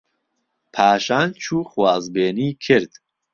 پاشان 0.73 1.27
چوو 1.43 1.63
خوازبێنی 1.71 2.49
کرد 2.65 2.91